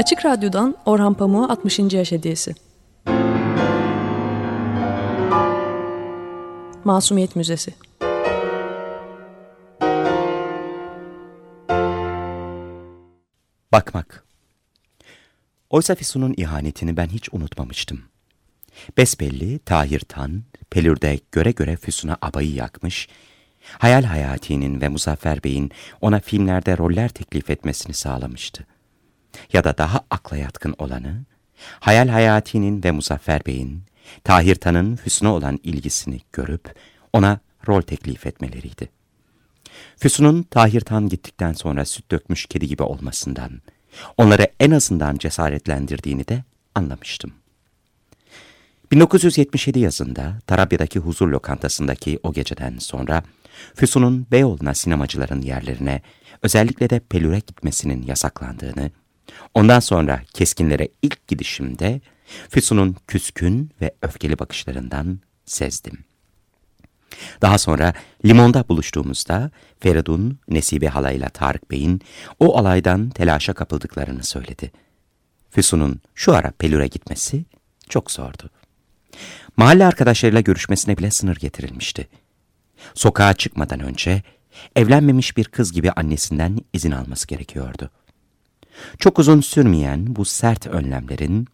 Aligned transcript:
Açık 0.00 0.24
Radyo'dan 0.26 0.76
Orhan 0.86 1.14
Pamuk'a 1.14 1.52
60. 1.52 1.78
yaş 1.78 2.12
hediyesi. 2.12 2.54
Masumiyet 6.84 7.36
Müzesi 7.36 7.74
Bakmak 13.72 14.24
Oysa 15.70 15.94
Füsun'un 15.94 16.34
ihanetini 16.36 16.96
ben 16.96 17.06
hiç 17.06 17.28
unutmamıştım. 17.32 18.02
Besbelli 18.96 19.58
Tahir 19.58 20.00
Tan, 20.00 20.42
Pelür'de 20.70 21.18
göre 21.32 21.50
göre 21.50 21.76
Füsun'a 21.76 22.16
abayı 22.22 22.54
yakmış, 22.54 23.08
Hayal 23.78 24.04
Hayati'nin 24.04 24.80
ve 24.80 24.88
Muzaffer 24.88 25.44
Bey'in 25.44 25.70
ona 26.00 26.20
filmlerde 26.20 26.78
roller 26.78 27.08
teklif 27.08 27.50
etmesini 27.50 27.94
sağlamıştı 27.94 28.66
ya 29.52 29.64
da 29.64 29.78
daha 29.78 30.00
akla 30.10 30.36
yatkın 30.36 30.74
olanı, 30.78 31.24
Hayal 31.80 32.08
Hayati'nin 32.08 32.84
ve 32.84 32.90
Muzaffer 32.90 33.46
Bey'in, 33.46 33.82
Tahir 34.24 34.54
Tan'ın 34.54 34.96
Füsun'a 34.96 35.34
olan 35.34 35.58
ilgisini 35.62 36.20
görüp 36.32 36.74
ona 37.12 37.40
rol 37.68 37.82
teklif 37.82 38.26
etmeleriydi. 38.26 38.88
Füsun'un 39.96 40.42
Tahir 40.42 40.80
Tan 40.80 41.08
gittikten 41.08 41.52
sonra 41.52 41.84
süt 41.84 42.10
dökmüş 42.10 42.46
kedi 42.46 42.68
gibi 42.68 42.82
olmasından, 42.82 43.50
onları 44.16 44.46
en 44.60 44.70
azından 44.70 45.16
cesaretlendirdiğini 45.16 46.28
de 46.28 46.44
anlamıştım. 46.74 47.32
1977 48.92 49.78
yazında 49.78 50.38
Tarabya'daki 50.46 50.98
huzur 50.98 51.28
lokantasındaki 51.28 52.18
o 52.22 52.32
geceden 52.32 52.78
sonra 52.78 53.22
Füsun'un 53.74 54.26
Beyoğlu'na 54.30 54.74
sinemacıların 54.74 55.42
yerlerine 55.42 56.02
özellikle 56.42 56.90
de 56.90 57.00
Pelür'e 57.00 57.38
gitmesinin 57.38 58.02
yasaklandığını 58.02 58.90
Ondan 59.54 59.80
sonra 59.80 60.22
keskinlere 60.34 60.88
ilk 61.02 61.26
gidişimde 61.26 62.00
Füsun'un 62.48 62.96
küskün 63.06 63.70
ve 63.80 63.94
öfkeli 64.02 64.38
bakışlarından 64.38 65.20
sezdim. 65.44 66.04
Daha 67.42 67.58
sonra 67.58 67.92
limonda 68.24 68.68
buluştuğumuzda 68.68 69.50
Feridun, 69.80 70.38
Nesibe 70.48 70.88
halayla 70.88 71.28
Tarık 71.28 71.70
Bey'in 71.70 72.00
o 72.38 72.58
alaydan 72.58 73.10
telaşa 73.10 73.52
kapıldıklarını 73.52 74.24
söyledi. 74.24 74.72
Füsun'un 75.50 76.00
şu 76.14 76.34
ara 76.34 76.50
Pelür'e 76.50 76.86
gitmesi 76.86 77.44
çok 77.88 78.10
zordu. 78.10 78.50
Mahalle 79.56 79.86
arkadaşlarıyla 79.86 80.40
görüşmesine 80.40 80.98
bile 80.98 81.10
sınır 81.10 81.36
getirilmişti. 81.36 82.08
Sokağa 82.94 83.34
çıkmadan 83.34 83.80
önce 83.80 84.22
evlenmemiş 84.76 85.36
bir 85.36 85.44
kız 85.44 85.72
gibi 85.72 85.90
annesinden 85.90 86.58
izin 86.72 86.90
alması 86.90 87.26
gerekiyordu. 87.26 87.90
Çok 88.98 89.18
uzun 89.18 89.40
sürmeyen 89.40 90.16
bu 90.16 90.24
sert 90.24 90.66
önlemlerin 90.66 91.46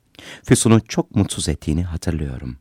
Füsun'u 0.44 0.80
çok 0.80 1.16
mutsuz 1.16 1.48
ettiğini 1.48 1.84
hatırlıyorum. 1.84 2.56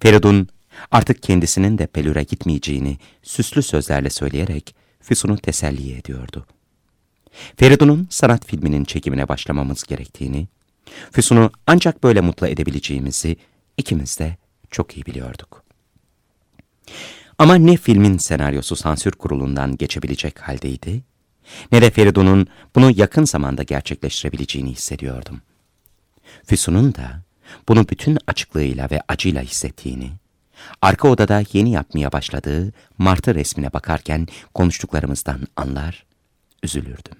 Feridun 0.00 0.48
artık 0.90 1.22
kendisinin 1.22 1.78
de 1.78 1.86
Pelür'e 1.86 2.22
gitmeyeceğini 2.22 2.98
süslü 3.22 3.62
sözlerle 3.62 4.10
söyleyerek 4.10 4.74
Füsun'u 5.00 5.38
teselli 5.38 5.92
ediyordu. 5.92 6.46
Feridun'un 7.56 8.08
sanat 8.10 8.46
filminin 8.46 8.84
çekimine 8.84 9.28
başlamamız 9.28 9.82
gerektiğini, 9.82 10.48
Füsun'u 11.12 11.50
ancak 11.66 12.02
böyle 12.02 12.20
mutlu 12.20 12.46
edebileceğimizi 12.46 13.36
ikimiz 13.76 14.18
de 14.18 14.36
çok 14.70 14.96
iyi 14.96 15.06
biliyorduk. 15.06 15.64
Ama 17.38 17.54
ne 17.54 17.76
filmin 17.76 18.18
senaryosu 18.18 18.76
sansür 18.76 19.12
kurulundan 19.12 19.76
geçebilecek 19.76 20.40
haldeydi, 20.40 21.02
ne 21.72 21.82
de 21.82 21.90
Feridun'un 21.90 22.46
bunu 22.74 22.92
yakın 22.96 23.24
zamanda 23.24 23.62
gerçekleştirebileceğini 23.62 24.70
hissediyordum. 24.70 25.40
Füsun'un 26.44 26.94
da 26.94 27.22
bunu 27.68 27.88
bütün 27.88 28.18
açıklığıyla 28.26 28.88
ve 28.90 29.00
acıyla 29.08 29.42
hissettiğini, 29.42 30.10
arka 30.82 31.08
odada 31.08 31.42
yeni 31.52 31.70
yapmaya 31.70 32.12
başladığı 32.12 32.72
martı 32.98 33.34
resmine 33.34 33.72
bakarken 33.72 34.26
konuştuklarımızdan 34.54 35.40
anlar, 35.56 36.06
üzülürdüm. 36.62 37.16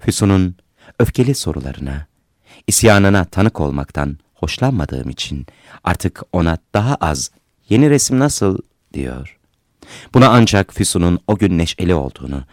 Füsun'un 0.00 0.56
öfkeli 0.98 1.34
sorularına, 1.34 2.06
isyanına 2.66 3.24
tanık 3.24 3.60
olmaktan 3.60 4.18
hoşlanmadığım 4.34 5.10
için 5.10 5.46
artık 5.84 6.22
ona 6.32 6.58
daha 6.74 6.94
az 6.94 7.30
yeni 7.68 7.90
resim 7.90 8.18
nasıl 8.18 8.58
diyor. 8.92 9.38
Buna 10.14 10.28
ancak 10.28 10.74
Füsun'un 10.74 11.18
o 11.26 11.36
gün 11.36 11.58
neşeli 11.58 11.94
olduğunu, 11.94 12.44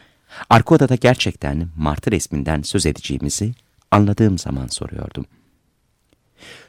Arka 0.49 0.75
odada 0.75 0.95
gerçekten 0.95 1.69
martı 1.77 2.11
resminden 2.11 2.61
söz 2.61 2.85
edeceğimizi 2.85 3.53
anladığım 3.91 4.37
zaman 4.37 4.67
soruyordum. 4.67 5.25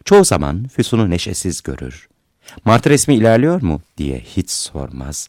Çoğu 0.04 0.24
zaman 0.24 0.68
Füsun'u 0.68 1.10
neşesiz 1.10 1.62
görür. 1.62 2.08
Martı 2.64 2.90
resmi 2.90 3.14
ilerliyor 3.14 3.62
mu 3.62 3.82
diye 3.96 4.18
hiç 4.18 4.50
sormaz. 4.50 5.28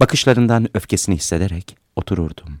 Bakışlarından 0.00 0.68
öfkesini 0.74 1.16
hissederek 1.16 1.76
otururdum. 1.96 2.60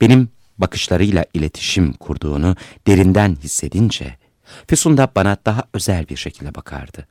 Benim 0.00 0.28
bakışlarıyla 0.58 1.24
iletişim 1.34 1.92
kurduğunu 1.92 2.56
derinden 2.86 3.36
hissedince 3.42 4.16
Füsun 4.68 4.96
da 4.96 5.08
bana 5.16 5.36
daha 5.46 5.64
özel 5.74 6.08
bir 6.08 6.16
şekilde 6.16 6.54
bakardı. 6.54 7.06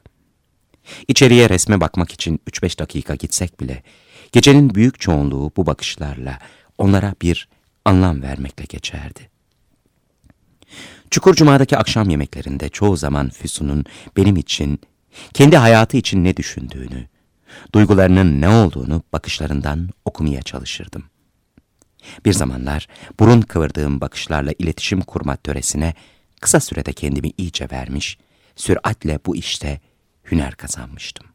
İçeriye 1.08 1.50
resme 1.50 1.82
bakmak 1.82 2.12
için 2.12 2.40
3-5 2.50 2.80
dakika 2.80 3.16
gitsek 3.16 3.60
bile 3.60 3.84
gecenin 4.32 4.76
büyük 4.76 5.00
çoğunluğu 5.00 5.52
bu 5.58 5.66
bakışlarla 5.66 6.40
onlara 6.78 7.16
bir 7.22 7.50
anlam 7.86 8.22
vermekle 8.22 8.66
geçerdi. 8.70 9.30
Çukur 11.12 11.36
Cuma'daki 11.36 11.78
akşam 11.78 12.10
yemeklerinde 12.10 12.70
çoğu 12.70 12.98
zaman 12.98 13.30
Füsun'un 13.30 13.86
benim 14.18 14.36
için, 14.36 14.80
kendi 15.34 15.58
hayatı 15.58 15.98
için 15.98 16.24
ne 16.24 16.38
düşündüğünü, 16.38 17.08
duygularının 17.74 18.42
ne 18.42 18.50
olduğunu 18.50 19.04
bakışlarından 19.14 19.90
okumaya 20.06 20.42
çalışırdım. 20.42 21.04
Bir 22.26 22.34
zamanlar 22.34 22.88
burun 23.20 23.42
kıvırdığım 23.42 24.02
bakışlarla 24.02 24.52
iletişim 24.60 25.02
kurma 25.02 25.36
töresine 25.36 25.94
kısa 26.42 26.60
sürede 26.60 26.94
kendimi 26.94 27.32
iyice 27.38 27.68
vermiş, 27.72 28.18
süratle 28.56 29.20
bu 29.26 29.36
işte 29.36 29.80
hüner 30.32 30.56
kazanmıştım. 30.56 31.28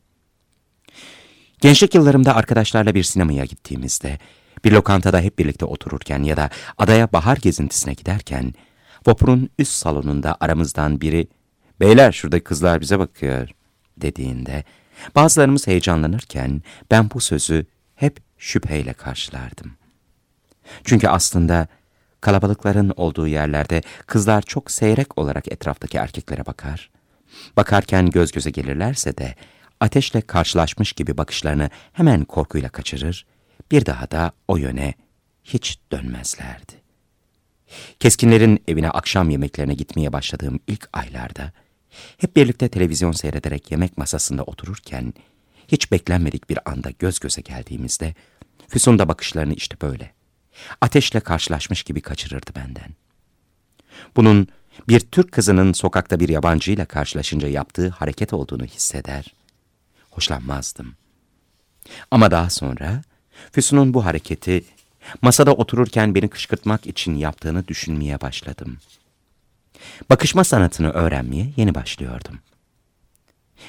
Gençlik 1.61 1.95
yıllarımda 1.95 2.37
arkadaşlarla 2.37 2.95
bir 2.95 3.03
sinemaya 3.03 3.45
gittiğimizde 3.45 4.19
bir 4.65 4.73
lokantada 4.73 5.21
hep 5.21 5.39
birlikte 5.39 5.65
otururken 5.65 6.23
ya 6.23 6.37
da 6.37 6.51
adaya 6.79 7.13
bahar 7.13 7.37
gezintisine 7.37 7.95
giderken, 7.95 8.55
vapurun 9.07 9.51
üst 9.59 9.73
salonunda 9.73 10.37
aramızdan 10.41 11.01
biri, 11.01 11.29
''Beyler 11.81 12.13
şuradaki 12.13 12.45
kızlar 12.45 12.81
bize 12.81 12.99
bakıyor.'' 12.99 13.55
dediğinde, 13.97 14.65
bazılarımız 15.15 15.67
heyecanlanırken 15.67 16.63
ben 16.91 17.11
bu 17.11 17.21
sözü 17.21 17.67
hep 17.95 18.21
şüpheyle 18.39 18.93
karşılardım. 18.93 19.73
Çünkü 20.85 21.09
aslında 21.09 21.69
kalabalıkların 22.21 22.93
olduğu 22.97 23.29
yerlerde 23.29 23.83
kızlar 24.07 24.43
çok 24.43 24.71
seyrek 24.71 25.19
olarak 25.19 25.53
etraftaki 25.53 25.99
erkeklere 25.99 26.47
bakar. 26.47 26.91
Bakarken 27.57 28.11
göz 28.11 28.33
göze 28.33 28.51
gelirlerse 28.51 29.17
de 29.17 29.35
ateşle 29.81 30.21
karşılaşmış 30.21 30.93
gibi 30.93 31.17
bakışlarını 31.17 31.71
hemen 31.93 32.25
korkuyla 32.25 32.69
kaçırır 32.69 33.27
bir 33.71 33.87
daha 33.87 34.11
da 34.11 34.33
o 34.49 34.57
yöne 34.57 34.95
hiç 35.45 35.79
dönmezlerdi. 35.93 36.73
Keskinlerin 38.01 38.63
evine 38.69 38.91
akşam 38.91 39.31
yemeklerine 39.31 39.75
gitmeye 39.75 40.13
başladığım 40.13 40.61
ilk 40.67 40.89
aylarda, 40.93 41.53
hep 42.19 42.37
birlikte 42.37 42.69
televizyon 42.69 43.13
seyrederek 43.13 43.71
yemek 43.71 43.99
masasında 43.99 44.43
otururken, 44.43 45.15
hiç 45.69 45.93
beklenmedik 45.93 46.51
bir 46.51 46.59
anda 46.71 46.91
göz 46.91 47.19
göze 47.19 47.41
geldiğimizde, 47.41 48.15
Füsun 48.69 48.99
da 48.99 49.09
bakışlarını 49.09 49.55
işte 49.55 49.77
böyle, 49.83 50.13
ateşle 50.81 51.21
karşılaşmış 51.21 51.83
gibi 51.83 52.01
kaçırırdı 52.01 52.51
benden. 52.57 52.95
Bunun 54.17 54.49
bir 54.89 55.01
Türk 55.01 55.33
kızının 55.33 55.73
sokakta 55.73 56.21
bir 56.21 56.29
yabancıyla 56.29 56.85
karşılaşınca 56.85 57.49
yaptığı 57.49 57.89
hareket 57.89 58.33
olduğunu 58.33 58.65
hisseder, 58.65 59.35
hoşlanmazdım. 60.11 60.95
Ama 62.11 62.31
daha 62.31 62.51
sonra 62.51 63.03
Füsun'un 63.53 63.95
bu 63.95 64.05
hareketi 64.05 64.65
masada 65.23 65.53
otururken 65.55 66.15
beni 66.15 66.29
kışkırtmak 66.29 66.87
için 66.87 67.15
yaptığını 67.15 67.69
düşünmeye 67.69 68.21
başladım. 68.21 68.79
Bakışma 70.11 70.45
sanatını 70.45 70.91
öğrenmeye 70.91 71.53
yeni 71.57 71.75
başlıyordum. 71.75 72.39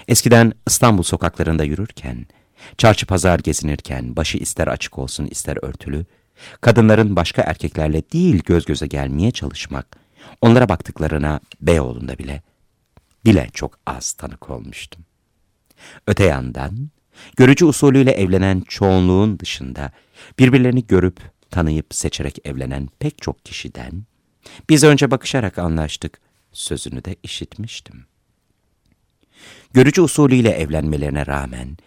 Eskiden 0.08 0.54
İstanbul 0.68 1.04
sokaklarında 1.04 1.64
yürürken, 1.64 2.26
çarşı 2.78 3.06
pazar 3.06 3.40
gezinirken 3.40 4.16
başı 4.16 4.38
ister 4.38 4.68
açık 4.68 5.00
olsun 5.00 5.26
ister 5.26 5.58
örtülü, 5.62 6.06
kadınların 6.62 7.16
başka 7.16 7.42
erkeklerle 7.42 8.04
değil 8.14 8.44
göz 8.46 8.66
göze 8.66 8.88
gelmeye 8.88 9.32
çalışmak, 9.32 9.98
onlara 10.42 10.70
baktıklarına 10.70 11.40
Beyoğlu'nda 11.62 12.18
bile, 12.18 12.42
bile 13.26 13.50
çok 13.54 13.80
az 13.86 14.14
tanık 14.14 14.50
olmuştum. 14.50 15.06
Öte 16.08 16.24
yandan, 16.24 16.90
görücü 17.38 17.66
usulüyle 17.66 18.12
evlenen 18.12 18.62
çoğunluğun 18.62 19.40
dışında 19.40 19.92
birbirlerini 20.40 20.88
görüp, 20.88 21.20
tanıyıp, 21.50 21.94
seçerek 21.94 22.40
evlenen 22.46 22.90
pek 23.00 23.22
çok 23.22 23.46
kişiden, 23.46 24.04
biz 24.70 24.84
önce 24.84 25.12
bakışarak 25.12 25.58
anlaştık, 25.60 26.22
sözünü 26.52 27.06
de 27.06 27.16
işitmiştim. 27.24 28.06
Görücü 29.74 30.02
usulüyle 30.02 30.50
evlenmelerine 30.50 31.26
rağmen, 31.26 31.78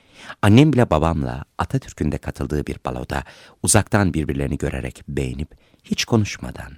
annem 0.43 0.73
bile 0.73 0.91
babamla 0.91 1.44
Atatürk'ün 1.59 2.12
de 2.12 2.19
katıldığı 2.19 2.67
bir 2.67 2.77
baloda 2.87 3.25
uzaktan 3.62 4.15
birbirlerini 4.15 4.59
görerek 4.59 5.03
beğenip, 5.09 5.55
hiç 5.85 6.05
konuşmadan, 6.05 6.73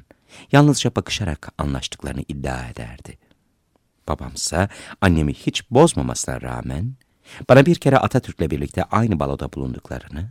yalnızca 0.53 0.95
bakışarak 0.97 1.53
anlaştıklarını 1.59 2.23
iddia 2.29 2.69
ederdi. 2.69 3.19
Babamsa 4.09 4.69
annemi 5.01 5.35
hiç 5.35 5.71
bozmamasına 5.71 6.41
rağmen, 6.41 6.95
bana 7.49 7.67
bir 7.67 7.75
kere 7.75 7.99
Atatürk'le 7.99 8.51
birlikte 8.51 8.85
aynı 8.85 9.21
baloda 9.21 9.53
bulunduklarını, 9.53 10.31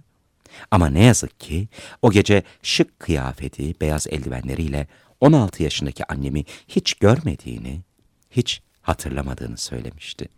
ama 0.72 0.90
ne 0.90 1.04
yazık 1.04 1.40
ki 1.40 1.68
o 2.02 2.12
gece 2.12 2.44
şık 2.64 3.00
kıyafeti, 3.00 3.76
beyaz 3.82 4.08
eldivenleriyle 4.08 4.88
16 5.22 5.64
yaşındaki 5.64 6.06
annemi 6.06 6.44
hiç 6.68 6.94
görmediğini, 6.94 7.82
hiç 8.32 8.62
hatırlamadığını 8.82 9.58
söylemişti. 9.58 10.30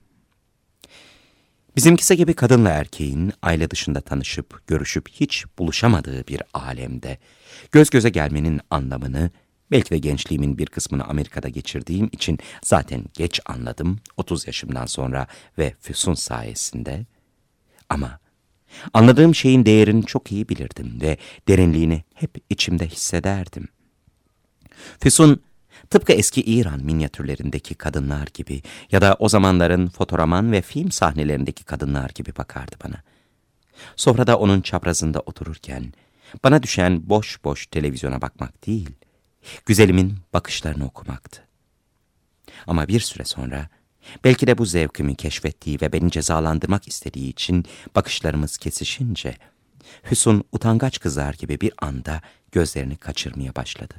Bizimkisi 1.75 2.17
gibi 2.17 2.33
kadınla 2.33 2.69
erkeğin 2.69 3.33
aile 3.41 3.69
dışında 3.71 4.01
tanışıp, 4.01 4.67
görüşüp 4.67 5.09
hiç 5.09 5.45
buluşamadığı 5.59 6.27
bir 6.27 6.41
alemde 6.53 7.17
göz 7.71 7.89
göze 7.89 8.09
gelmenin 8.09 8.61
anlamını 8.69 9.31
belki 9.71 9.89
de 9.89 9.97
gençliğimin 9.97 10.57
bir 10.57 10.65
kısmını 10.65 11.03
Amerika'da 11.03 11.49
geçirdiğim 11.49 12.09
için 12.11 12.39
zaten 12.63 13.03
geç 13.13 13.39
anladım 13.45 13.99
30 14.17 14.47
yaşımdan 14.47 14.85
sonra 14.85 15.27
ve 15.57 15.73
Füsun 15.79 16.13
sayesinde. 16.13 17.05
Ama 17.89 18.19
anladığım 18.93 19.35
şeyin 19.35 19.65
değerini 19.65 20.05
çok 20.05 20.31
iyi 20.31 20.49
bilirdim 20.49 21.01
ve 21.01 21.17
derinliğini 21.47 22.03
hep 22.13 22.37
içimde 22.49 22.87
hissederdim. 22.87 23.67
Füsun 24.99 25.41
tıpkı 25.89 26.13
eski 26.13 26.41
İran 26.41 26.83
minyatürlerindeki 26.83 27.75
kadınlar 27.75 28.27
gibi 28.33 28.61
ya 28.91 29.01
da 29.01 29.15
o 29.19 29.29
zamanların 29.29 29.87
fotoraman 29.87 30.51
ve 30.51 30.61
film 30.61 30.91
sahnelerindeki 30.91 31.63
kadınlar 31.63 32.09
gibi 32.15 32.35
bakardı 32.37 32.75
bana. 32.83 33.03
Sofrada 33.95 34.39
onun 34.39 34.61
çaprazında 34.61 35.19
otururken 35.19 35.93
bana 36.43 36.63
düşen 36.63 37.09
boş 37.09 37.43
boş 37.43 37.67
televizyona 37.67 38.21
bakmak 38.21 38.67
değil, 38.67 38.89
güzelimin 39.65 40.17
bakışlarını 40.33 40.85
okumaktı. 40.85 41.43
Ama 42.67 42.87
bir 42.87 42.99
süre 42.99 43.25
sonra 43.25 43.69
belki 44.23 44.47
de 44.47 44.57
bu 44.57 44.65
zevkimi 44.65 45.15
keşfettiği 45.15 45.81
ve 45.81 45.93
beni 45.93 46.11
cezalandırmak 46.11 46.87
istediği 46.87 47.29
için 47.29 47.65
bakışlarımız 47.95 48.57
kesişince 48.57 49.37
Hüsun 50.11 50.43
utangaç 50.51 50.99
kızar 50.99 51.33
gibi 51.33 51.61
bir 51.61 51.73
anda 51.77 52.21
gözlerini 52.51 52.97
kaçırmaya 52.97 53.55
başladı. 53.55 53.93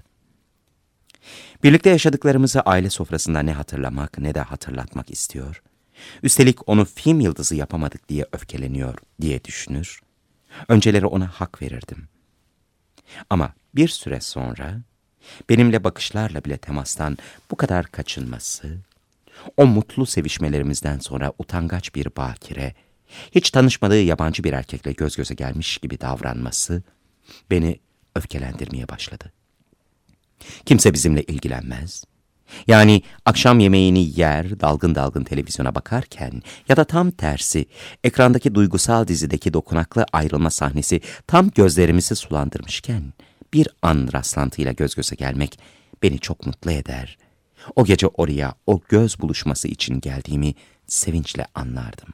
Birlikte 1.63 1.91
yaşadıklarımızı 1.91 2.61
aile 2.61 2.91
sofrasında 2.91 3.41
ne 3.41 3.53
hatırlamak 3.53 4.19
ne 4.19 4.35
de 4.35 4.41
hatırlatmak 4.41 5.11
istiyor. 5.11 5.63
Üstelik 6.23 6.69
onu 6.69 6.85
film 6.85 7.21
yıldızı 7.21 7.57
yapamadık 7.57 8.09
diye 8.09 8.27
öfkeleniyor 8.33 8.99
diye 9.21 9.45
düşünür. 9.45 10.01
Önceleri 10.69 11.07
ona 11.07 11.27
hak 11.27 11.63
verirdim. 11.63 12.09
Ama 13.31 13.53
bir 13.75 13.89
süre 13.89 14.21
sonra 14.21 14.81
benimle 15.49 15.85
bakışlarla 15.85 16.45
bile 16.45 16.57
temastan 16.57 17.19
bu 17.51 17.57
kadar 17.57 17.87
kaçınması, 17.87 18.77
o 19.57 19.67
mutlu 19.67 20.07
sevişmelerimizden 20.07 20.99
sonra 20.99 21.33
utangaç 21.39 21.95
bir 21.95 22.07
bakire, 22.17 22.75
hiç 23.35 23.51
tanışmadığı 23.51 24.03
yabancı 24.03 24.45
bir 24.45 24.53
erkekle 24.53 24.93
göz 24.93 25.17
göze 25.17 25.35
gelmiş 25.35 25.79
gibi 25.79 26.01
davranması 26.01 26.83
beni 27.51 27.81
öfkelendirmeye 28.17 28.89
başladı. 28.89 29.33
Kimse 30.67 30.95
bizimle 30.95 31.23
ilgilenmez. 31.23 32.05
Yani 32.67 33.03
akşam 33.25 33.61
yemeğini 33.61 34.21
yer, 34.21 34.61
dalgın 34.61 34.95
dalgın 34.95 35.25
televizyona 35.25 35.75
bakarken 35.75 36.43
ya 36.69 36.77
da 36.77 36.85
tam 36.85 37.11
tersi, 37.11 37.67
ekrandaki 38.05 38.55
duygusal 38.55 39.07
dizideki 39.07 39.53
dokunaklı 39.53 40.07
ayrılma 40.13 40.51
sahnesi 40.51 41.01
tam 41.27 41.51
gözlerimizi 41.51 42.17
sulandırmışken, 42.17 43.13
bir 43.53 43.69
an 43.83 44.09
rastlantıyla 44.13 44.73
göz 44.73 44.95
göze 44.95 45.17
gelmek 45.17 45.59
beni 46.03 46.19
çok 46.19 46.47
mutlu 46.47 46.71
eder. 46.71 47.19
O 47.77 47.85
gece 47.85 48.07
oraya 48.07 48.55
o 48.67 48.81
göz 48.89 49.21
buluşması 49.21 49.69
için 49.69 50.01
geldiğimi 50.01 50.55
sevinçle 50.87 51.47
anlardım. 51.55 52.09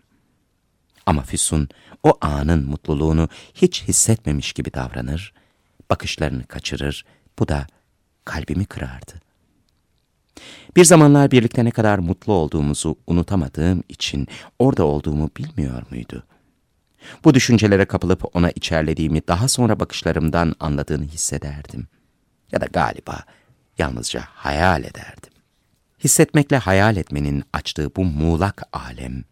Ama 1.06 1.22
Füsun 1.22 1.68
o 2.02 2.18
anın 2.20 2.66
mutluluğunu 2.66 3.28
hiç 3.54 3.82
hissetmemiş 3.82 4.52
gibi 4.52 4.74
davranır, 4.74 5.32
bakışlarını 5.90 6.46
kaçırır, 6.46 7.04
bu 7.38 7.48
da 7.48 7.66
kalbimi 8.24 8.64
kırardı. 8.64 9.12
Bir 10.76 10.84
zamanlar 10.84 11.30
birlikte 11.30 11.64
ne 11.64 11.70
kadar 11.70 11.98
mutlu 11.98 12.32
olduğumuzu 12.32 12.96
unutamadığım 13.06 13.82
için 13.88 14.28
orada 14.58 14.84
olduğumu 14.84 15.30
bilmiyor 15.36 15.82
muydu? 15.90 16.24
Bu 17.24 17.34
düşüncelere 17.34 17.84
kapılıp 17.84 18.36
ona 18.36 18.50
içerlediğimi 18.50 19.28
daha 19.28 19.48
sonra 19.48 19.80
bakışlarımdan 19.80 20.54
anladığını 20.60 21.04
hissederdim. 21.04 21.88
Ya 22.52 22.60
da 22.60 22.66
galiba 22.66 23.24
yalnızca 23.78 24.22
hayal 24.26 24.84
ederdim. 24.84 25.32
Hissetmekle 26.04 26.56
hayal 26.56 26.96
etmenin 26.96 27.44
açtığı 27.52 27.96
bu 27.96 28.04
muğlak 28.04 28.62
alem, 28.72 29.24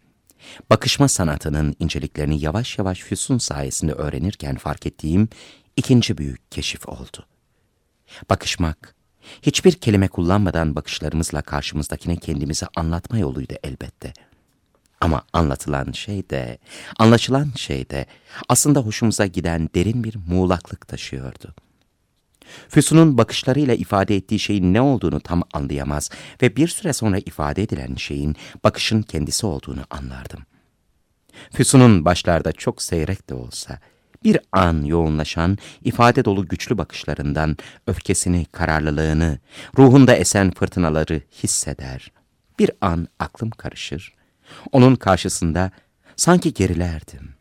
bakışma 0.70 1.08
sanatının 1.08 1.76
inceliklerini 1.78 2.40
yavaş 2.40 2.78
yavaş 2.78 3.00
Füsun 3.00 3.38
sayesinde 3.38 3.92
öğrenirken 3.92 4.56
fark 4.56 4.86
ettiğim 4.86 5.28
ikinci 5.76 6.18
büyük 6.18 6.52
keşif 6.52 6.88
oldu. 6.88 7.26
Bakışmak, 8.30 8.94
hiçbir 9.42 9.72
kelime 9.72 10.08
kullanmadan 10.08 10.74
bakışlarımızla 10.74 11.42
karşımızdakine 11.42 12.16
kendimizi 12.16 12.66
anlatma 12.76 13.18
yoluydu 13.18 13.54
elbette. 13.62 14.12
Ama 15.02 15.22
anlatılan 15.32 15.92
şey 15.92 16.30
de, 16.30 16.58
anlaşılan 16.98 17.52
şey 17.56 17.90
de 17.90 18.06
aslında 18.48 18.80
hoşumuza 18.80 19.26
giden 19.26 19.70
derin 19.74 20.04
bir 20.04 20.16
muğlaklık 20.28 20.88
taşıyordu. 20.88 21.54
Füsun'un 22.68 23.18
bakışlarıyla 23.18 23.74
ifade 23.74 24.16
ettiği 24.16 24.38
şeyin 24.38 24.74
ne 24.74 24.80
olduğunu 24.80 25.20
tam 25.20 25.42
anlayamaz 25.52 26.10
ve 26.42 26.56
bir 26.56 26.68
süre 26.68 26.92
sonra 26.92 27.18
ifade 27.18 27.62
edilen 27.62 27.94
şeyin 27.94 28.36
bakışın 28.64 29.02
kendisi 29.02 29.46
olduğunu 29.46 29.80
anlardım. 29.90 30.40
Füsun'un 31.52 32.04
başlarda 32.04 32.52
çok 32.52 32.82
seyrek 32.82 33.30
de 33.30 33.34
olsa, 33.34 33.78
bir 34.24 34.38
an 34.52 34.84
yoğunlaşan, 34.84 35.58
ifade 35.84 36.24
dolu 36.24 36.48
güçlü 36.48 36.78
bakışlarından 36.78 37.56
öfkesini, 37.86 38.44
kararlılığını, 38.44 39.38
ruhunda 39.78 40.14
esen 40.14 40.50
fırtınaları 40.50 41.22
hisseder. 41.42 42.12
Bir 42.58 42.70
an 42.80 43.08
aklım 43.18 43.50
karışır. 43.50 44.21
Onun 44.72 44.96
karşısında 44.96 45.70
sanki 46.16 46.54
gerilerdim. 46.54 47.34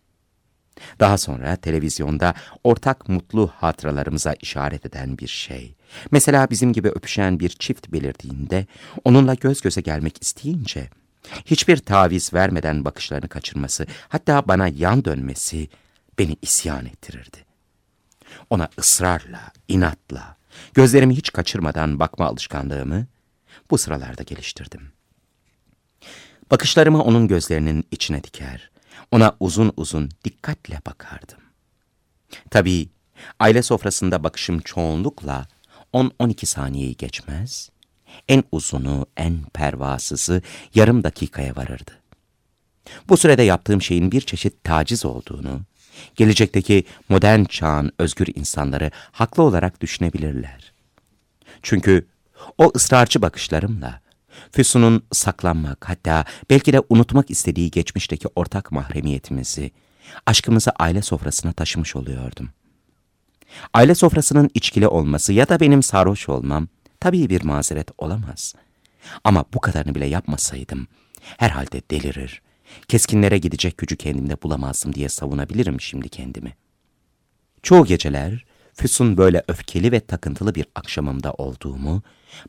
Daha 1.00 1.18
sonra 1.18 1.56
televizyonda 1.56 2.34
ortak 2.63 3.10
mutlu 3.10 3.48
hatıralarımıza 3.48 4.34
işaret 4.41 4.86
eden 4.86 5.18
bir 5.18 5.27
şey. 5.27 5.75
Mesela 6.12 6.50
bizim 6.50 6.74
gibi 6.74 6.89
öpüşen 6.89 7.39
bir 7.39 7.50
çift 7.50 7.91
belirdiğinde, 7.91 8.65
onunla 9.03 9.34
göz 9.34 9.62
göze 9.62 9.82
gelmek 9.82 10.24
isteyince, 10.24 10.89
hiçbir 11.46 11.77
taviz 11.77 12.34
vermeden 12.34 12.86
bakışlarını 12.86 13.30
kaçırması, 13.30 13.86
hatta 14.10 14.48
bana 14.48 14.68
yan 14.68 15.06
dönmesi, 15.06 15.70
beni 16.20 16.38
isyan 16.41 16.86
ettirirdi. 16.86 17.38
Ona 18.50 18.70
ısrarla, 18.80 19.51
inatla, 19.68 20.36
gözlerimi 20.74 21.18
hiç 21.18 21.32
kaçırmadan 21.32 22.00
bakma 22.00 22.25
alışkanlığımı 22.25 23.08
bu 23.72 23.77
sıralarda 23.77 24.24
geliştirdim. 24.24 24.91
Bakışlarımı 26.51 27.03
onun 27.03 27.27
gözlerinin 27.27 27.86
içine 27.91 28.24
diker, 28.24 28.72
ona 29.12 29.36
uzun 29.39 29.74
uzun 29.77 30.10
dikkatle 30.24 30.79
bakardım. 30.86 31.39
Tabii 32.50 32.89
aile 33.39 33.63
sofrasında 33.63 34.24
bakışım 34.24 34.60
çoğunlukla 34.60 35.48
10-12 35.93 36.46
saniyeyi 36.46 36.98
geçmez, 36.98 37.70
en 38.27 38.43
uzunu, 38.51 39.05
en 39.17 39.43
pervasızı 39.53 40.41
yarım 40.75 41.03
dakikaya 41.03 41.55
varırdı. 41.55 41.91
Bu 43.10 43.17
sürede 43.17 43.43
yaptığım 43.43 43.81
şeyin 43.81 44.12
bir 44.12 44.22
çeşit 44.22 44.63
taciz 44.63 45.05
olduğunu, 45.05 45.62
gelecekteki 46.15 46.84
modern 47.10 47.43
çağın 47.43 47.91
özgür 48.00 48.27
insanları 48.36 48.91
haklı 49.12 49.43
olarak 49.43 49.81
düşünebilirler. 49.81 50.74
Çünkü 51.62 52.08
o 52.58 52.72
ısrarcı 52.75 53.22
bakışlarımla 53.22 54.00
Füsun'un 54.52 55.04
saklanmak 55.12 55.90
hatta 55.90 56.26
belki 56.50 56.74
de 56.74 56.82
unutmak 56.90 57.32
istediği 57.32 57.72
geçmişteki 57.72 58.28
ortak 58.36 58.72
mahremiyetimizi, 58.72 59.72
aşkımızı 60.26 60.72
aile 60.80 61.02
sofrasına 61.02 61.54
taşımış 61.54 61.96
oluyordum. 61.96 62.50
Aile 63.74 63.96
sofrasının 63.96 64.50
içkili 64.54 64.88
olması 64.88 65.34
ya 65.34 65.50
da 65.50 65.60
benim 65.60 65.84
sarhoş 65.84 66.30
olmam 66.30 66.68
tabii 67.00 67.30
bir 67.30 67.44
mazeret 67.44 67.88
olamaz. 67.98 68.56
Ama 69.24 69.46
bu 69.54 69.60
kadarını 69.60 69.96
bile 69.96 70.06
yapmasaydım 70.06 70.88
herhalde 71.38 71.82
delirir, 71.92 72.42
keskinlere 72.88 73.38
gidecek 73.38 73.78
gücü 73.78 73.98
kendimde 73.98 74.42
bulamazdım 74.42 74.96
diye 74.96 75.10
savunabilirim 75.10 75.82
şimdi 75.82 76.10
kendimi. 76.10 76.56
Çoğu 77.64 77.86
geceler 77.86 78.46
Füsun 78.74 79.18
böyle 79.18 79.44
öfkeli 79.48 79.92
ve 79.92 80.00
takıntılı 80.00 80.56
bir 80.56 80.66
akşamımda 80.75 81.34
olduğumu, 81.34 82.04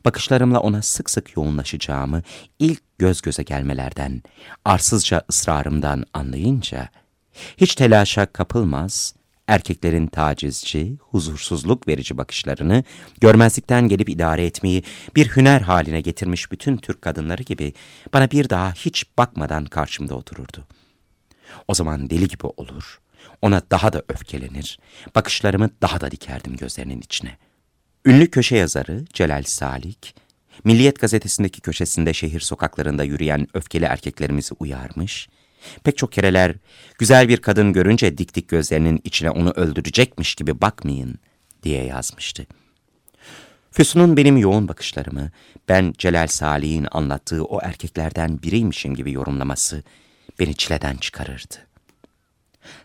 bakışlarımla 0.05 0.59
ona 0.59 0.81
sık 0.81 1.09
sık 1.09 1.37
yoğunlaşacağımı 1.37 2.21
ilk 2.59 2.81
göz 2.97 3.21
göze 3.21 3.43
gelmelerden, 3.43 4.23
arsızca 4.65 5.21
ısrarımdan 5.29 6.05
anlayınca, 6.13 6.89
hiç 7.57 7.75
telaşa 7.75 8.25
kapılmaz, 8.25 9.13
erkeklerin 9.47 10.07
tacizci, 10.07 10.97
huzursuzluk 10.99 11.87
verici 11.87 12.17
bakışlarını 12.17 12.83
görmezlikten 13.21 13.87
gelip 13.87 14.09
idare 14.09 14.45
etmeyi 14.45 14.83
bir 15.15 15.27
hüner 15.27 15.61
haline 15.61 16.01
getirmiş 16.01 16.51
bütün 16.51 16.77
Türk 16.77 17.01
kadınları 17.01 17.43
gibi 17.43 17.73
bana 18.13 18.31
bir 18.31 18.49
daha 18.49 18.71
hiç 18.73 19.05
bakmadan 19.17 19.65
karşımda 19.65 20.15
otururdu. 20.15 20.67
O 21.67 21.73
zaman 21.73 22.09
deli 22.09 22.27
gibi 22.27 22.47
olur, 22.57 22.99
ona 23.41 23.61
daha 23.71 23.93
da 23.93 24.03
öfkelenir, 24.09 24.79
bakışlarımı 25.15 25.69
daha 25.81 26.01
da 26.01 26.11
dikerdim 26.11 26.57
gözlerinin 26.57 27.01
içine. 27.01 27.37
Ünlü 28.05 28.31
köşe 28.31 28.55
yazarı 28.55 29.05
Celal 29.13 29.43
Salik, 29.43 30.15
Milliyet 30.63 30.99
gazetesindeki 30.99 31.61
köşesinde 31.61 32.13
şehir 32.13 32.39
sokaklarında 32.39 33.03
yürüyen 33.03 33.47
öfkeli 33.53 33.85
erkeklerimizi 33.85 34.55
uyarmış, 34.59 35.29
pek 35.83 35.97
çok 35.97 36.11
kereler 36.11 36.55
güzel 36.97 37.29
bir 37.29 37.37
kadın 37.37 37.73
görünce 37.73 38.17
dik 38.17 38.35
dik 38.35 38.47
gözlerinin 38.47 39.01
içine 39.03 39.29
onu 39.29 39.51
öldürecekmiş 39.51 40.35
gibi 40.35 40.61
bakmayın 40.61 41.19
diye 41.63 41.83
yazmıştı. 41.83 42.45
Füsun'un 43.71 44.17
benim 44.17 44.37
yoğun 44.37 44.67
bakışlarımı, 44.67 45.31
ben 45.69 45.93
Celal 45.97 46.27
Salih'in 46.27 46.87
anlattığı 46.91 47.43
o 47.43 47.59
erkeklerden 47.61 48.41
biriymişim 48.41 48.95
gibi 48.95 49.11
yorumlaması 49.11 49.83
beni 50.39 50.55
çileden 50.55 50.95
çıkarırdı. 50.95 51.55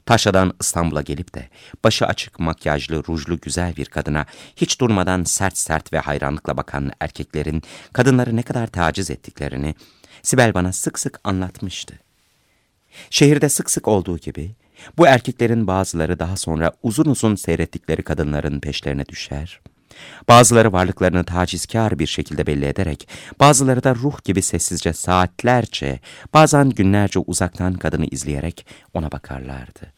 Taşra'dan 0.07 0.53
İstanbul'a 0.61 1.03
gelip 1.03 1.35
de 1.35 1.49
başı 1.85 2.07
açık 2.07 2.41
makyajlı, 2.41 3.03
rujlu 3.09 3.41
güzel 3.41 3.77
bir 3.77 3.87
kadına 3.87 4.27
hiç 4.57 4.81
durmadan 4.81 5.25
sert 5.25 5.59
sert 5.59 5.93
ve 5.93 5.99
hayranlıkla 5.99 6.57
bakan 6.57 6.93
erkeklerin 7.01 7.63
kadınları 7.93 8.37
ne 8.37 8.43
kadar 8.43 8.67
taciz 8.67 9.11
ettiklerini 9.11 9.75
Sibel 10.23 10.55
bana 10.55 10.73
sık 10.73 10.99
sık 10.99 11.21
anlatmıştı. 11.25 11.99
Şehirde 13.11 13.49
sık 13.49 13.71
sık 13.71 13.89
olduğu 13.89 14.19
gibi 14.19 14.55
bu 14.99 15.07
erkeklerin 15.07 15.67
bazıları 15.67 16.19
daha 16.19 16.37
sonra 16.37 16.73
uzun 16.83 17.05
uzun 17.05 17.35
seyrettikleri 17.35 18.03
kadınların 18.03 18.61
peşlerine 18.61 19.07
düşer. 19.07 19.61
Bazıları 20.29 20.73
varlıklarını 20.73 21.25
tacizkar 21.25 21.99
bir 21.99 22.07
şekilde 22.07 22.47
belli 22.47 22.65
ederek, 22.65 23.09
bazıları 23.41 23.85
da 23.85 23.95
ruh 23.95 24.25
gibi 24.25 24.43
sessizce 24.43 24.93
saatlerce, 24.93 26.01
bazen 26.35 26.71
günlerce 26.71 27.19
uzaktan 27.19 27.75
kadını 27.75 28.07
izleyerek 28.07 28.67
ona 28.95 29.13
bakarlardı. 29.13 29.93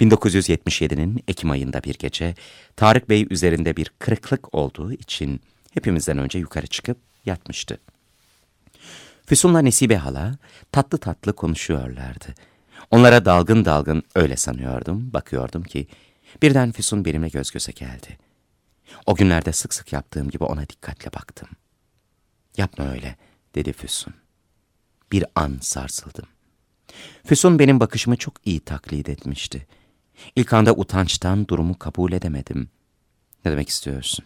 1977'nin 0.00 1.24
Ekim 1.28 1.50
ayında 1.50 1.82
bir 1.82 1.94
gece, 1.94 2.34
Tarık 2.76 3.08
Bey 3.08 3.26
üzerinde 3.30 3.76
bir 3.76 3.92
kırıklık 3.98 4.54
olduğu 4.54 4.92
için 4.92 5.40
hepimizden 5.74 6.18
önce 6.18 6.38
yukarı 6.38 6.66
çıkıp 6.66 6.98
yatmıştı. 7.26 7.78
Füsun'la 9.26 9.60
Nesibe 9.60 9.96
hala 9.96 10.36
tatlı 10.72 10.98
tatlı 10.98 11.32
konuşuyorlardı. 11.32 12.34
Onlara 12.90 13.24
dalgın 13.24 13.64
dalgın 13.64 14.02
öyle 14.14 14.36
sanıyordum, 14.36 15.12
bakıyordum 15.12 15.62
ki 15.62 15.86
birden 16.42 16.72
Füsun 16.72 17.04
benimle 17.04 17.28
göz 17.28 17.50
göze 17.50 17.72
geldi. 17.72 18.18
O 19.06 19.14
günlerde 19.14 19.52
sık 19.52 19.74
sık 19.74 19.92
yaptığım 19.92 20.30
gibi 20.30 20.44
ona 20.44 20.68
dikkatle 20.68 21.12
baktım. 21.12 21.48
Yapma 22.56 22.90
öyle, 22.90 23.16
dedi 23.54 23.72
Füsun. 23.72 24.14
Bir 25.12 25.24
an 25.34 25.58
sarsıldım. 25.60 26.26
Füsun 27.24 27.58
benim 27.58 27.80
bakışımı 27.80 28.16
çok 28.16 28.34
iyi 28.44 28.60
taklit 28.60 29.08
etmişti. 29.08 29.66
İlk 30.36 30.52
anda 30.52 30.72
utançtan 30.72 31.48
durumu 31.48 31.78
kabul 31.78 32.12
edemedim. 32.12 32.68
Ne 33.44 33.52
demek 33.52 33.68
istiyorsun? 33.68 34.24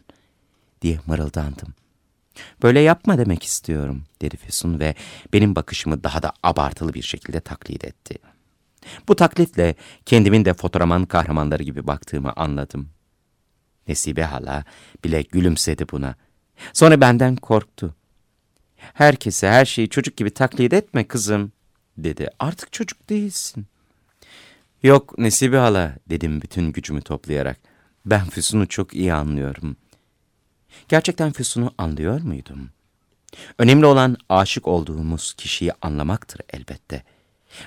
diye 0.83 0.99
mırıldandım. 1.07 1.75
Böyle 2.63 2.81
yapma 2.81 3.19
demek 3.19 3.43
istiyorum, 3.43 4.05
dedi 4.23 4.37
Füsun 4.37 4.81
ve 4.81 4.95
benim 5.33 5.57
bakışımı 5.57 6.05
daha 6.05 6.23
da 6.23 6.33
abartılı 6.43 6.95
bir 6.95 7.03
şekilde 7.03 7.41
taklit 7.41 7.85
etti. 7.85 8.19
Bu 9.09 9.17
taklitle 9.17 9.75
kendimin 10.07 10.45
de 10.45 10.55
fotoğraman 10.55 11.05
kahramanları 11.05 11.63
gibi 11.63 11.87
baktığımı 11.87 12.33
anladım. 12.37 12.89
Nesibe 13.89 14.23
hala 14.23 14.65
bile 15.05 15.23
gülümsedi 15.23 15.89
buna. 15.93 16.15
Sonra 16.73 17.01
benden 17.01 17.37
korktu. 17.37 17.95
Herkese 18.77 19.49
her 19.49 19.65
şeyi 19.65 19.89
çocuk 19.89 20.17
gibi 20.17 20.31
taklit 20.31 20.73
etme 20.73 21.09
kızım, 21.09 21.53
dedi. 21.99 22.29
Artık 22.39 22.73
çocuk 22.73 23.09
değilsin. 23.09 23.67
Yok 24.83 25.19
Nesibe 25.19 25.57
hala, 25.57 25.97
dedim 26.11 26.43
bütün 26.43 26.73
gücümü 26.73 27.03
toplayarak. 27.03 27.59
Ben 28.07 28.25
Füsun'u 28.25 28.67
çok 28.67 28.95
iyi 28.95 29.15
anlıyorum. 29.15 29.77
Gerçekten 30.89 31.33
Füsun'u 31.33 31.75
anlıyor 31.79 32.21
muydum? 32.21 32.71
Önemli 33.59 33.87
olan 33.87 34.17
aşık 34.29 34.69
olduğumuz 34.69 35.35
kişiyi 35.35 35.73
anlamaktır 35.83 36.41
elbette. 36.53 37.03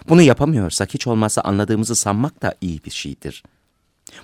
Bunu 0.10 0.22
yapamıyorsak 0.22 0.94
hiç 0.94 1.08
olmazsa 1.08 1.42
anladığımızı 1.42 1.96
sanmak 1.96 2.42
da 2.42 2.56
iyi 2.62 2.84
bir 2.84 2.92
şeydir. 2.92 3.44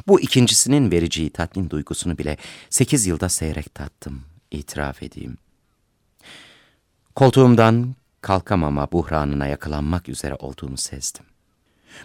Bu 0.07 0.21
ikincisinin 0.21 0.91
vereceği 0.91 1.29
tatmin 1.29 1.69
duygusunu 1.69 2.17
bile 2.17 2.37
sekiz 2.69 3.05
yılda 3.05 3.29
seyrek 3.29 3.75
tattım, 3.75 4.21
itiraf 4.51 5.03
edeyim. 5.03 5.37
Koltuğumdan 7.15 7.95
kalkamama 8.21 8.91
buhranına 8.91 9.47
yakalanmak 9.47 10.09
üzere 10.09 10.35
olduğumu 10.35 10.77
sezdim. 10.77 11.25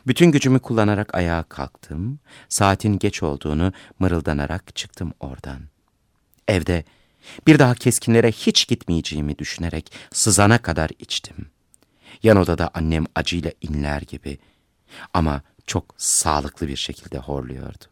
Bütün 0.06 0.32
gücümü 0.32 0.58
kullanarak 0.58 1.14
ayağa 1.14 1.42
kalktım, 1.42 2.18
saatin 2.49 2.99
geç 2.99 3.22
olduğunu 3.22 3.72
mırıldanarak 3.99 4.76
çıktım 4.76 5.12
oradan. 5.20 5.60
Evde 6.49 6.84
bir 7.46 7.58
daha 7.58 7.75
keskinlere 7.75 8.32
hiç 8.32 8.68
gitmeyeceğimi 8.68 9.38
düşünerek 9.38 9.92
sızana 10.12 10.58
kadar 10.58 10.90
içtim. 10.99 11.37
Yan 12.22 12.37
odada 12.37 12.70
annem 12.75 13.04
acıyla 13.14 13.52
inler 13.60 14.02
gibi 14.02 14.38
ama 15.14 15.42
çok 15.70 15.94
sağlıklı 15.96 16.68
bir 16.68 16.76
şekilde 16.76 17.18
horluyordu. 17.18 17.84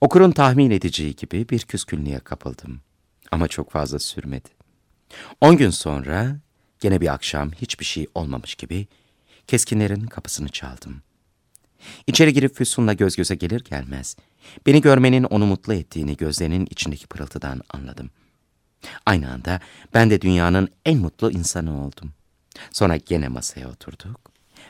Okurun 0.00 0.30
tahmin 0.30 0.70
edeceği 0.70 1.16
gibi 1.16 1.48
bir 1.48 1.60
küskünlüğe 1.60 2.18
kapıldım. 2.18 2.80
Ama 3.30 3.48
çok 3.48 3.70
fazla 3.70 3.98
sürmedi. 3.98 4.48
On 5.40 5.56
gün 5.56 5.70
sonra 5.70 6.36
gene 6.80 7.00
bir 7.00 7.12
akşam 7.12 7.52
hiçbir 7.52 7.84
şey 7.84 8.06
olmamış 8.14 8.54
gibi 8.54 8.86
keskinlerin 9.46 10.06
kapısını 10.06 10.48
çaldım. 10.48 11.02
İçeri 12.06 12.32
girip 12.32 12.56
Füsun'la 12.56 12.92
göz 12.92 13.16
göze 13.16 13.34
gelir 13.34 13.64
gelmez 13.64 14.16
beni 14.66 14.80
görmenin 14.80 15.24
onu 15.24 15.46
mutlu 15.46 15.74
ettiğini 15.74 16.16
gözlerinin 16.16 16.66
içindeki 16.70 17.06
pırıltıdan 17.06 17.60
anladım. 17.70 18.10
Aynı 19.06 19.32
anda 19.32 19.60
ben 19.94 20.10
de 20.10 20.20
dünyanın 20.20 20.68
en 20.84 20.98
mutlu 20.98 21.30
insanı 21.30 21.86
oldum. 21.86 22.12
Sonra 22.72 22.96
gene 22.96 23.28
masaya 23.28 23.68
oturduk 23.70 24.20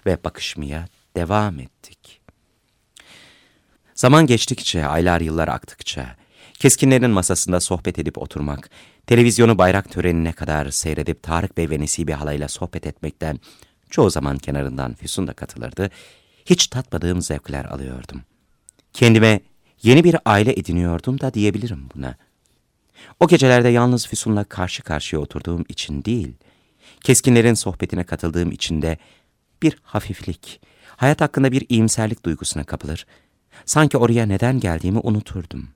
ve 0.06 0.24
bakışmaya 0.24 0.88
devam 1.16 1.60
ettik. 1.60 2.20
Zaman 3.94 4.26
geçtikçe, 4.26 4.86
aylar 4.86 5.20
yıllar 5.20 5.48
aktıkça, 5.48 6.16
keskinlerin 6.58 7.10
masasında 7.10 7.60
sohbet 7.60 7.98
edip 7.98 8.18
oturmak, 8.18 8.70
televizyonu 9.06 9.58
bayrak 9.58 9.90
törenine 9.90 10.32
kadar 10.32 10.70
seyredip 10.70 11.22
Tarık 11.22 11.56
Bey 11.56 11.70
ve 11.70 11.80
Nesibe 11.80 12.12
halayla 12.14 12.48
sohbet 12.48 12.86
etmekten 12.86 13.40
çoğu 13.90 14.10
zaman 14.10 14.38
kenarından 14.38 14.94
Füsun 14.94 15.26
da 15.26 15.32
katılırdı, 15.32 15.90
hiç 16.46 16.66
tatmadığım 16.66 17.22
zevkler 17.22 17.64
alıyordum. 17.64 18.22
Kendime 18.92 19.40
yeni 19.82 20.04
bir 20.04 20.16
aile 20.24 20.52
ediniyordum 20.52 21.20
da 21.20 21.34
diyebilirim 21.34 21.88
buna. 21.94 22.16
O 23.20 23.28
gecelerde 23.28 23.68
yalnız 23.68 24.06
Füsun'la 24.06 24.44
karşı 24.44 24.82
karşıya 24.82 25.22
oturduğum 25.22 25.64
için 25.68 26.04
değil, 26.04 26.32
keskinlerin 27.02 27.54
sohbetine 27.54 28.04
katıldığım 28.04 28.50
için 28.50 28.82
de 28.82 28.98
bir 29.62 29.76
hafiflik, 29.82 30.60
hayat 30.96 31.20
hakkında 31.20 31.52
bir 31.52 31.66
iyimserlik 31.68 32.24
duygusuna 32.24 32.64
kapılır, 32.64 33.06
sanki 33.64 33.98
oraya 33.98 34.26
neden 34.26 34.60
geldiğimi 34.60 34.98
unuturdum. 34.98 35.68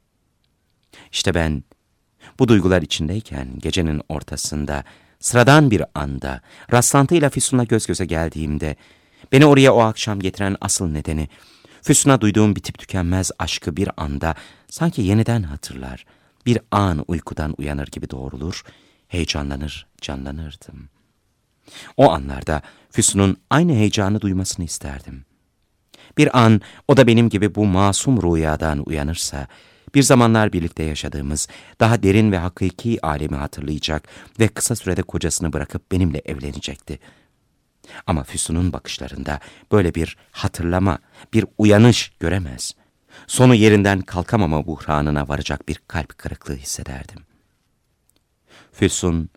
İşte 1.13 1.35
ben 1.35 1.65
bu 2.39 2.49
duygular 2.49 2.83
içindeyken 2.83 3.59
gecenin 3.59 4.03
ortasında, 4.09 4.85
sıradan 5.21 5.71
bir 5.71 5.85
anda, 5.95 6.41
rastlantıyla 6.73 7.31
Füsun'la 7.31 7.65
göz 7.65 7.87
göze 7.87 8.05
geldiğimde, 8.05 8.77
Beni 9.33 9.47
oraya 9.47 9.75
o 9.75 9.81
akşam 9.81 10.21
getiren 10.21 10.57
asıl 10.61 10.87
nedeni, 10.87 11.29
Füsun'a 11.83 12.21
duyduğum 12.21 12.57
bitip 12.57 12.79
tükenmez 12.79 13.31
aşkı 13.39 13.77
bir 13.77 13.91
anda 13.97 14.35
sanki 14.71 15.03
yeniden 15.03 15.43
hatırlar, 15.43 16.07
bir 16.47 16.59
an 16.71 17.05
uykudan 17.09 17.55
uyanır 17.59 17.87
gibi 17.87 18.11
doğrulur, 18.11 18.63
heyecanlanır, 19.09 19.87
canlanırdım. 20.01 20.89
O 21.97 22.11
anlarda 22.11 22.63
Füsun'un 22.91 23.37
aynı 23.51 23.73
heyecanı 23.73 24.21
duymasını 24.21 24.65
isterdim. 24.65 25.25
Bir 26.19 26.39
an 26.39 26.61
o 26.89 26.97
da 26.97 27.07
benim 27.07 27.29
gibi 27.29 27.55
bu 27.55 27.67
masum 27.67 28.23
rüyadan 28.23 28.89
uyanırsa, 28.89 29.47
bir 29.95 30.03
zamanlar 30.03 30.53
birlikte 30.53 30.83
yaşadığımız, 30.83 31.49
daha 31.81 32.03
derin 32.03 32.33
ve 32.33 32.39
hakiki 32.39 33.07
alemi 33.07 33.37
hatırlayacak 33.37 34.09
ve 34.41 34.49
kısa 34.49 34.77
sürede 34.77 35.03
kocasını 35.03 35.53
bırakıp 35.53 35.93
benimle 35.93 36.23
evlenecekti. 36.25 36.99
Ama 38.07 38.25
Füsun'un 38.25 38.73
bakışlarında 38.73 39.41
böyle 39.73 39.95
bir 39.95 40.17
hatırlama, 40.33 40.99
bir 41.33 41.45
uyanış 41.59 42.13
göremez. 42.21 42.75
Sonu 43.27 43.55
yerinden 43.55 44.01
kalkamama 44.01 44.67
buhranına 44.67 45.29
varacak 45.29 45.69
bir 45.69 45.81
kalp 45.89 46.19
kırıklığı 46.19 46.57
hissederdim. 46.57 47.19
Füsun, 48.73 49.31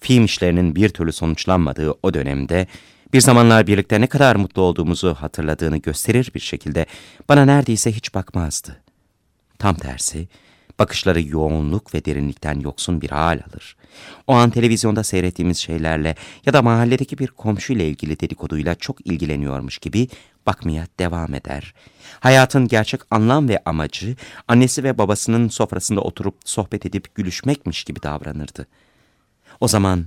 film 0.00 0.24
işlerinin 0.24 0.76
bir 0.76 0.88
türlü 0.88 1.12
sonuçlanmadığı 1.12 1.94
o 2.02 2.14
dönemde 2.14 2.66
bir 3.12 3.20
zamanlar 3.20 3.66
birlikte 3.66 4.00
ne 4.00 4.06
kadar 4.06 4.36
mutlu 4.36 4.62
olduğumuzu 4.62 5.14
hatırladığını 5.14 5.76
gösterir 5.76 6.30
bir 6.34 6.40
şekilde 6.40 6.86
bana 7.28 7.44
neredeyse 7.44 7.92
hiç 7.92 8.14
bakmazdı. 8.14 8.82
Tam 9.58 9.74
tersi, 9.74 10.28
bakışları 10.78 11.22
yoğunluk 11.22 11.94
ve 11.94 12.04
derinlikten 12.04 12.60
yoksun 12.60 13.00
bir 13.00 13.10
hal 13.10 13.40
alır. 13.50 13.76
O 14.26 14.34
an 14.34 14.50
televizyonda 14.50 15.04
seyrettiğimiz 15.04 15.58
şeylerle 15.58 16.14
ya 16.46 16.52
da 16.52 16.62
mahalledeki 16.62 17.18
bir 17.18 17.28
komşuyla 17.28 17.84
ilgili 17.84 18.20
dedikoduyla 18.20 18.74
çok 18.74 19.06
ilgileniyormuş 19.06 19.78
gibi 19.78 20.08
bakmaya 20.46 20.86
devam 20.98 21.34
eder. 21.34 21.74
Hayatın 22.20 22.68
gerçek 22.68 23.00
anlam 23.10 23.48
ve 23.48 23.62
amacı 23.64 24.16
annesi 24.48 24.84
ve 24.84 24.98
babasının 24.98 25.48
sofrasında 25.48 26.00
oturup 26.00 26.36
sohbet 26.44 26.86
edip 26.86 27.14
gülüşmekmiş 27.14 27.84
gibi 27.84 28.02
davranırdı. 28.02 28.66
O 29.60 29.68
zaman 29.68 30.06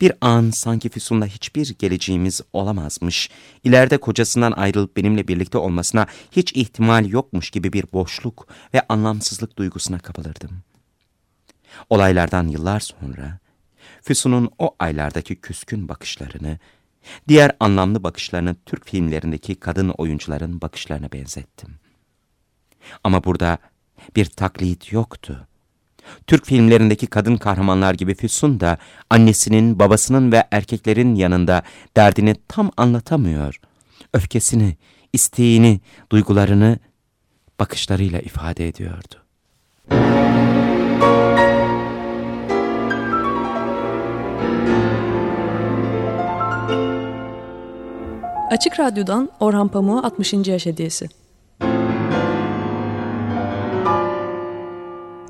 bir 0.00 0.12
an 0.20 0.50
sanki 0.50 0.88
Füsun'la 0.88 1.26
hiçbir 1.26 1.74
geleceğimiz 1.78 2.40
olamazmış, 2.52 3.30
ileride 3.64 3.98
kocasından 3.98 4.52
ayrılıp 4.52 4.96
benimle 4.96 5.28
birlikte 5.28 5.58
olmasına 5.58 6.06
hiç 6.30 6.52
ihtimal 6.52 7.06
yokmuş 7.06 7.50
gibi 7.50 7.72
bir 7.72 7.92
boşluk 7.92 8.48
ve 8.74 8.82
anlamsızlık 8.88 9.58
duygusuna 9.58 9.98
kapılırdım. 9.98 10.50
Olaylardan 11.90 12.48
yıllar 12.48 12.80
sonra 12.80 13.38
Füsun'un 14.02 14.50
o 14.58 14.74
aylardaki 14.78 15.36
küskün 15.36 15.88
bakışlarını, 15.88 16.58
diğer 17.28 17.56
anlamlı 17.60 18.02
bakışlarını 18.02 18.56
Türk 18.66 18.88
filmlerindeki 18.88 19.54
kadın 19.54 19.88
oyuncuların 19.88 20.60
bakışlarına 20.60 21.12
benzettim. 21.12 21.74
Ama 23.04 23.24
burada 23.24 23.58
bir 24.16 24.24
taklit 24.24 24.92
yoktu. 24.92 25.48
Türk 26.26 26.46
filmlerindeki 26.46 27.06
kadın 27.06 27.36
kahramanlar 27.36 27.94
gibi 27.94 28.14
Füsun 28.14 28.60
da 28.60 28.78
annesinin, 29.10 29.78
babasının 29.78 30.32
ve 30.32 30.44
erkeklerin 30.50 31.14
yanında 31.14 31.62
derdini 31.96 32.34
tam 32.48 32.70
anlatamıyor. 32.76 33.60
Öfkesini, 34.14 34.76
isteğini, 35.12 35.80
duygularını 36.12 36.78
bakışlarıyla 37.60 38.20
ifade 38.20 38.68
ediyordu. 38.68 39.14
Açık 48.50 48.80
Radyo'dan 48.80 49.30
Orhan 49.40 49.68
Pamuk'a 49.68 50.06
60. 50.06 50.32
Yaş 50.32 50.66
Hediyesi 50.66 51.08